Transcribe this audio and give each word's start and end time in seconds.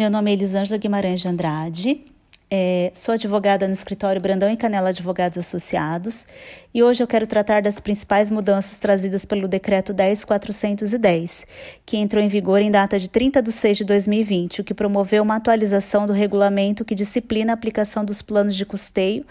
Meu 0.00 0.08
nome 0.08 0.30
é 0.30 0.32
Elisângela 0.32 0.78
Guimarães 0.78 1.20
de 1.20 1.28
Andrade, 1.28 2.00
é, 2.50 2.90
sou 2.94 3.14
advogada 3.14 3.68
no 3.68 3.72
escritório 3.72 4.20
Brandão 4.20 4.50
e 4.50 4.56
Canela 4.56 4.88
Advogados 4.88 5.38
Associados 5.38 6.26
e 6.74 6.82
hoje 6.82 7.02
eu 7.02 7.06
quero 7.06 7.26
tratar 7.26 7.62
das 7.62 7.80
principais 7.80 8.30
mudanças 8.30 8.78
trazidas 8.78 9.24
pelo 9.24 9.46
Decreto 9.48 9.92
10410, 9.92 11.46
que 11.84 11.96
entrou 11.96 12.22
em 12.22 12.28
vigor 12.28 12.60
em 12.60 12.70
data 12.70 12.98
de 12.98 13.08
30 13.08 13.42
de 13.42 13.52
6 13.52 13.78
de 13.78 13.84
2020, 13.84 14.60
o 14.60 14.64
que 14.64 14.74
promoveu 14.74 15.22
uma 15.22 15.36
atualização 15.36 16.06
do 16.06 16.12
regulamento 16.12 16.84
que 16.84 16.94
disciplina 16.94 17.52
a 17.52 17.54
aplicação 17.54 18.04
dos 18.04 18.22
planos 18.22 18.56
de 18.56 18.64
custeio 18.64 19.24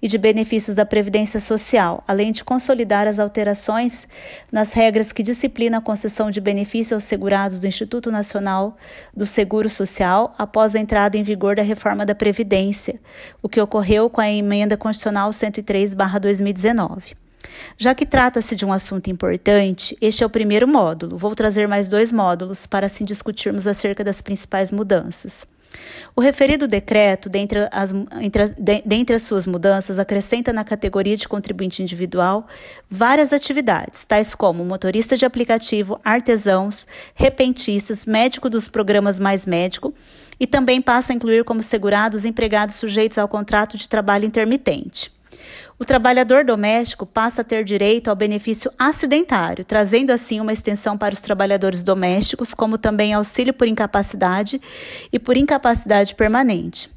e 0.00 0.06
de 0.06 0.18
benefícios 0.18 0.76
da 0.76 0.86
Previdência 0.86 1.40
Social, 1.40 2.02
além 2.06 2.30
de 2.30 2.44
consolidar 2.44 3.08
as 3.08 3.18
alterações 3.18 4.06
nas 4.52 4.72
regras 4.72 5.12
que 5.12 5.22
disciplinam 5.22 5.78
a 5.78 5.82
concessão 5.82 6.30
de 6.30 6.40
benefícios 6.40 6.92
aos 6.92 7.04
segurados 7.04 7.58
do 7.58 7.66
Instituto 7.66 8.10
Nacional 8.10 8.76
do 9.16 9.26
Seguro 9.26 9.68
Social 9.68 10.32
após 10.38 10.76
a 10.76 10.80
entrada 10.80 11.16
em 11.16 11.24
vigor 11.24 11.56
da 11.56 11.62
reforma 11.62 12.06
da 12.06 12.14
Previdência 12.14 12.63
o 13.42 13.48
que 13.48 13.60
ocorreu 13.60 14.08
com 14.08 14.20
a 14.20 14.30
emenda 14.30 14.76
constitucional 14.76 15.30
103/2019. 15.30 17.16
Já 17.76 17.94
que 17.94 18.06
trata-se 18.06 18.56
de 18.56 18.64
um 18.64 18.72
assunto 18.72 19.10
importante, 19.10 19.96
este 20.00 20.22
é 20.22 20.26
o 20.26 20.30
primeiro 20.30 20.66
módulo. 20.66 21.16
Vou 21.16 21.34
trazer 21.34 21.68
mais 21.68 21.88
dois 21.88 22.12
módulos 22.12 22.66
para 22.66 22.86
assim 22.86 23.04
discutirmos 23.04 23.66
acerca 23.66 24.02
das 24.02 24.20
principais 24.20 24.70
mudanças. 24.70 25.46
O 26.14 26.20
referido 26.20 26.68
decreto, 26.68 27.28
dentre 27.28 27.68
as, 27.72 27.92
entre, 28.20 28.46
de, 28.50 28.82
dentre 28.86 29.16
as 29.16 29.22
suas 29.22 29.46
mudanças, 29.46 29.98
acrescenta 29.98 30.52
na 30.52 30.64
categoria 30.64 31.16
de 31.16 31.28
contribuinte 31.28 31.82
individual 31.82 32.46
várias 32.88 33.32
atividades, 33.32 34.04
tais 34.04 34.34
como 34.34 34.64
motorista 34.64 35.16
de 35.16 35.24
aplicativo, 35.24 36.00
artesãos, 36.04 36.86
repentistas, 37.14 38.06
médico 38.06 38.48
dos 38.48 38.68
programas 38.68 39.18
Mais 39.18 39.46
Médico, 39.46 39.92
e 40.38 40.46
também 40.46 40.80
passa 40.80 41.12
a 41.12 41.16
incluir 41.16 41.44
como 41.44 41.62
segurados 41.62 42.24
empregados 42.24 42.76
sujeitos 42.76 43.18
ao 43.18 43.28
contrato 43.28 43.76
de 43.76 43.88
trabalho 43.88 44.24
intermitente. 44.24 45.12
O 45.76 45.84
trabalhador 45.84 46.44
doméstico 46.44 47.04
passa 47.04 47.40
a 47.40 47.44
ter 47.44 47.64
direito 47.64 48.08
ao 48.08 48.14
benefício 48.14 48.70
acidentário, 48.78 49.64
trazendo 49.64 50.12
assim 50.12 50.40
uma 50.40 50.52
extensão 50.52 50.96
para 50.96 51.12
os 51.12 51.20
trabalhadores 51.20 51.82
domésticos, 51.82 52.54
como 52.54 52.78
também 52.78 53.12
auxílio 53.12 53.52
por 53.52 53.66
incapacidade 53.66 54.60
e 55.12 55.18
por 55.18 55.36
incapacidade 55.36 56.14
permanente. 56.14 56.93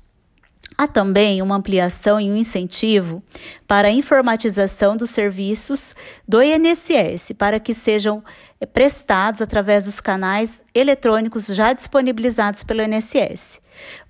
Há 0.78 0.86
também 0.86 1.42
uma 1.42 1.56
ampliação 1.56 2.22
e 2.22 2.30
um 2.30 2.36
incentivo 2.38 3.24
para 3.68 3.88
a 3.88 3.92
informatização 3.92 4.96
dos 4.96 5.10
serviços 5.10 5.96
do 6.28 6.40
INSS, 6.40 7.32
para 7.36 7.60
que 7.60 7.74
sejam 7.74 8.24
eh, 8.62 8.66
prestados 8.68 9.42
através 9.42 9.86
dos 9.86 10.00
canais 10.00 10.64
eletrônicos 10.76 11.48
já 11.48 11.74
disponibilizados 11.74 12.64
pelo 12.64 12.84
INSS. 12.84 13.60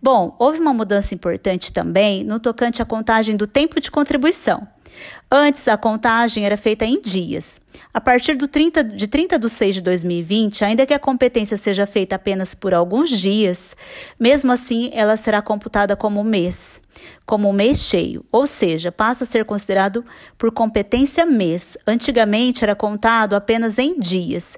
Bom, 0.02 0.36
houve 0.38 0.60
uma 0.60 0.73
mudança 0.73 1.16
importante 1.16 1.72
também 1.72 2.26
no 2.26 2.38
tocante 2.38 2.82
à 2.82 2.86
contagem 2.86 3.38
do 3.38 3.48
tempo 3.48 3.80
de 3.80 3.90
contribuição. 3.90 4.67
Antes, 5.30 5.67
a 5.67 5.76
contagem 5.76 6.45
era 6.45 6.55
feita 6.55 6.86
em 6.86 7.02
dias. 7.02 7.60
A 7.93 7.99
partir 7.99 8.36
do 8.36 8.48
30, 8.48 8.83
de 8.83 9.08
30 9.08 9.38
de 9.38 9.49
6 9.49 9.76
de 9.76 9.82
2020, 9.82 10.64
ainda 10.64 10.86
que 10.86 10.93
a 10.93 10.99
competência 10.99 11.58
seja 11.58 11.86
feita 11.86 12.15
apenas 12.15 12.55
por 12.55 12.73
alguns 12.73 13.10
dias, 13.10 13.76
mesmo 14.20 14.52
assim 14.52 14.89
ela 14.93 15.17
será 15.17 15.42
computada 15.42 15.95
como 15.95 16.23
mês, 16.23 16.82
como 17.26 17.52
mês 17.52 17.80
cheio, 17.80 18.26
ou 18.32 18.48
seja, 18.48 18.92
passa 18.92 19.23
a 19.23 19.27
ser 19.27 19.45
considerado 19.45 20.04
por 20.37 20.52
competência 20.52 21.26
mês. 21.26 21.77
Antigamente 21.86 22.64
era 22.64 22.76
contado 22.76 23.36
apenas 23.36 23.77
em 23.77 23.99
dias 23.99 24.58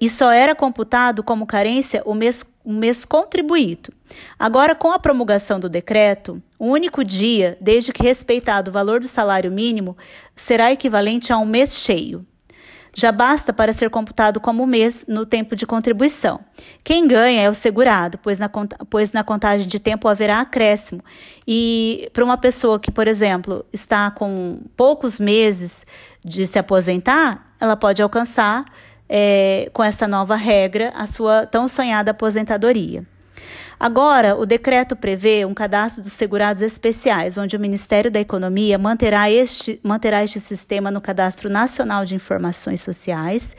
e 0.00 0.08
só 0.08 0.30
era 0.30 0.54
computado 0.54 1.22
como 1.22 1.46
carência 1.46 2.02
o 2.04 2.14
mês, 2.14 2.44
o 2.64 2.72
mês 2.72 3.04
contribuído. 3.04 3.92
Agora, 4.38 4.74
com 4.74 4.92
a 4.92 4.98
promulgação 4.98 5.58
do 5.58 5.68
decreto, 5.68 6.40
o 6.58 6.66
único 6.66 7.02
dia, 7.02 7.58
desde 7.60 7.92
que 7.92 8.02
respeitado 8.02 8.70
o 8.70 8.72
valor 8.72 9.00
do 9.00 9.08
salário 9.08 9.50
mínimo, 9.50 9.93
será 10.34 10.72
equivalente 10.72 11.32
a 11.32 11.38
um 11.38 11.46
mês 11.46 11.76
cheio. 11.76 12.26
Já 12.96 13.10
basta 13.10 13.52
para 13.52 13.72
ser 13.72 13.90
computado 13.90 14.38
como 14.38 14.64
mês 14.66 15.04
no 15.08 15.26
tempo 15.26 15.56
de 15.56 15.66
contribuição. 15.66 16.40
Quem 16.84 17.08
ganha 17.08 17.42
é 17.42 17.50
o 17.50 17.54
segurado, 17.54 18.18
pois 18.18 18.38
na, 18.38 18.48
pois 18.88 19.12
na 19.12 19.24
contagem 19.24 19.66
de 19.66 19.80
tempo 19.80 20.06
haverá 20.06 20.40
acréscimo. 20.40 21.02
E 21.46 22.08
para 22.12 22.24
uma 22.24 22.38
pessoa 22.38 22.78
que, 22.78 22.92
por 22.92 23.08
exemplo, 23.08 23.66
está 23.72 24.12
com 24.12 24.60
poucos 24.76 25.18
meses 25.18 25.84
de 26.24 26.46
se 26.46 26.56
aposentar, 26.56 27.52
ela 27.60 27.76
pode 27.76 28.00
alcançar, 28.00 28.64
é, 29.08 29.68
com 29.72 29.82
essa 29.82 30.06
nova 30.06 30.36
regra, 30.36 30.92
a 30.94 31.06
sua 31.06 31.46
tão 31.46 31.66
sonhada 31.66 32.12
aposentadoria. 32.12 33.04
Agora, 33.78 34.36
o 34.36 34.46
decreto 34.46 34.94
prevê 34.94 35.44
um 35.44 35.52
cadastro 35.52 36.02
dos 36.02 36.12
segurados 36.12 36.62
especiais, 36.62 37.36
onde 37.36 37.56
o 37.56 37.60
Ministério 37.60 38.10
da 38.10 38.20
Economia 38.20 38.78
manterá 38.78 39.30
este, 39.30 39.80
manterá 39.82 40.22
este 40.22 40.40
sistema 40.40 40.90
no 40.90 41.00
Cadastro 41.00 41.50
Nacional 41.50 42.04
de 42.04 42.14
Informações 42.14 42.80
Sociais, 42.80 43.56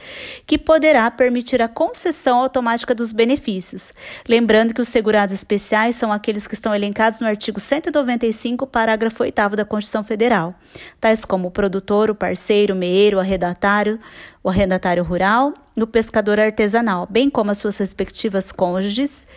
que 0.48 0.58
poderá 0.58 1.10
permitir 1.12 1.62
a 1.62 1.68
concessão 1.68 2.40
automática 2.40 2.96
dos 2.96 3.12
benefícios. 3.12 3.94
Lembrando 4.28 4.74
que 4.74 4.82
os 4.82 4.88
segurados 4.88 5.34
especiais 5.34 5.96
são 5.96 6.12
aqueles 6.12 6.48
que 6.48 6.54
estão 6.54 6.74
elencados 6.74 7.20
no 7.20 7.28
artigo 7.28 7.60
195, 7.60 8.66
parágrafo 8.66 9.24
8 9.24 9.56
da 9.56 9.66
Constituição 9.66 10.04
Federal, 10.04 10.56
tais 11.00 11.26
como 11.26 11.50
o 11.50 11.52
produtor, 11.52 12.10
o 12.10 12.16
parceiro, 12.16 12.74
o 12.74 12.78
meeiro, 12.78 13.18
o 13.18 13.20
arrendatário, 13.20 14.00
o 14.44 14.50
arrendatário 14.50 15.04
rural 15.04 15.54
e 15.76 15.84
o 15.84 15.88
pescador 15.88 16.40
artesanal, 16.40 17.08
bem 17.10 17.30
como 17.30 17.52
as 17.52 17.58
suas 17.58 17.78
respectivas 17.78 18.52
cônjuges 18.52 19.28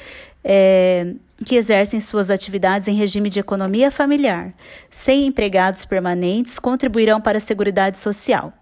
é, 0.42 1.14
que 1.44 1.56
exercem 1.56 2.00
suas 2.00 2.30
atividades 2.30 2.88
em 2.88 2.94
regime 2.94 3.30
de 3.30 3.40
economia 3.40 3.90
familiar, 3.90 4.52
sem 4.90 5.26
empregados 5.26 5.84
permanentes, 5.84 6.58
contribuirão 6.58 7.20
para 7.20 7.38
a 7.38 7.40
Seguridade 7.40 7.98
Social. 7.98 8.52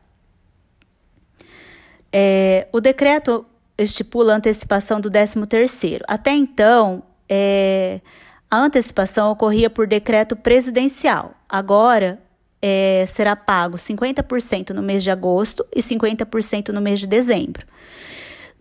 É, 2.12 2.66
o 2.72 2.80
decreto 2.80 3.44
estipula 3.78 4.32
a 4.32 4.36
antecipação 4.36 5.00
do 5.00 5.10
13º. 5.10 6.02
Até 6.08 6.32
então, 6.32 7.02
é, 7.28 8.00
a 8.50 8.58
antecipação 8.58 9.30
ocorria 9.30 9.68
por 9.68 9.86
decreto 9.86 10.36
presidencial. 10.36 11.34
Agora, 11.48 12.18
é, 12.60 13.04
será 13.06 13.36
pago 13.36 13.76
50% 13.76 14.70
no 14.70 14.82
mês 14.82 15.02
de 15.02 15.10
agosto 15.10 15.64
e 15.74 15.82
50% 15.82 16.70
no 16.70 16.80
mês 16.80 17.00
de 17.00 17.06
dezembro. 17.06 17.66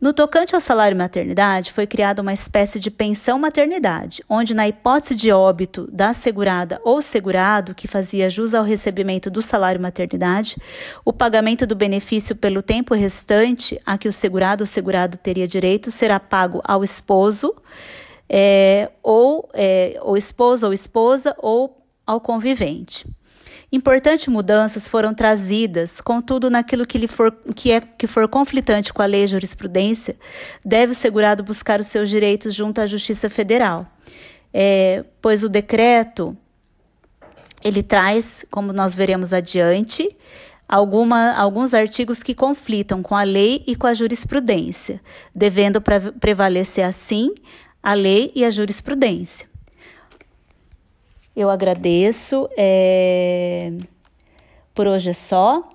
No 0.05 0.13
tocante 0.13 0.53
ao 0.53 0.61
salário 0.61 0.95
maternidade, 0.95 1.73
foi 1.73 1.87
criada 1.87 2.21
uma 2.21 2.31
espécie 2.31 2.79
de 2.79 2.91
pensão 2.91 3.39
maternidade, 3.39 4.23
onde, 4.29 4.53
na 4.53 4.67
hipótese 4.67 5.15
de 5.15 5.31
óbito 5.31 5.89
da 5.91 6.13
segurada 6.13 6.79
ou 6.83 7.01
segurado 7.01 7.73
que 7.73 7.87
fazia 7.87 8.29
jus 8.29 8.53
ao 8.53 8.63
recebimento 8.63 9.31
do 9.31 9.41
salário 9.41 9.81
maternidade, 9.81 10.57
o 11.03 11.11
pagamento 11.11 11.65
do 11.65 11.75
benefício 11.75 12.35
pelo 12.35 12.61
tempo 12.61 12.93
restante 12.93 13.81
a 13.83 13.97
que 13.97 14.07
o 14.07 14.13
segurado 14.13 14.61
ou 14.61 14.67
segurado 14.67 15.17
teria 15.17 15.47
direito 15.47 15.89
será 15.89 16.19
pago 16.19 16.61
ao 16.63 16.83
esposo, 16.83 17.55
é, 18.29 18.91
ou 19.01 19.49
é, 19.55 19.99
esposo 20.15 20.67
ou 20.67 20.71
esposa, 20.71 21.35
ou 21.39 21.83
ao 22.05 22.21
convivente. 22.21 23.07
Importantes 23.75 24.29
mudanças 24.29 24.87
foram 24.87 25.13
trazidas, 25.13 25.99
contudo, 25.99 26.49
naquilo 26.49 26.87
que, 26.87 26.97
lhe 26.97 27.09
for, 27.09 27.29
que, 27.53 27.73
é, 27.73 27.81
que 27.81 28.07
for 28.07 28.25
conflitante 28.25 28.93
com 28.93 29.01
a 29.01 29.05
lei 29.05 29.25
e 29.25 29.27
jurisprudência, 29.27 30.15
deve 30.63 30.93
o 30.93 30.95
segurado 30.95 31.43
buscar 31.43 31.81
os 31.81 31.87
seus 31.87 32.09
direitos 32.09 32.55
junto 32.55 32.79
à 32.79 32.85
Justiça 32.85 33.29
Federal. 33.29 33.85
É, 34.53 35.03
pois 35.21 35.43
o 35.43 35.49
decreto 35.49 36.37
ele 37.61 37.83
traz, 37.83 38.45
como 38.49 38.71
nós 38.71 38.95
veremos 38.95 39.33
adiante, 39.33 40.07
alguma, 40.69 41.33
alguns 41.33 41.73
artigos 41.73 42.23
que 42.23 42.33
conflitam 42.33 43.03
com 43.03 43.13
a 43.13 43.23
lei 43.23 43.61
e 43.67 43.75
com 43.75 43.87
a 43.87 43.93
jurisprudência, 43.93 45.01
devendo 45.35 45.83
prevalecer 46.17 46.85
assim 46.85 47.29
a 47.83 47.93
lei 47.93 48.31
e 48.33 48.45
a 48.45 48.49
jurisprudência. 48.49 49.53
Eu 51.35 51.49
agradeço. 51.49 52.49
É... 52.57 53.71
Por 54.73 54.87
hoje 54.87 55.09
é 55.09 55.13
só. 55.13 55.67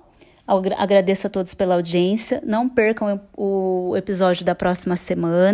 Agradeço 0.77 1.27
a 1.27 1.29
todos 1.29 1.53
pela 1.53 1.75
audiência. 1.75 2.41
Não 2.45 2.67
percam 2.67 3.21
o 3.37 3.93
episódio 3.95 4.43
da 4.43 4.53
próxima 4.53 4.97
semana. 4.97 5.49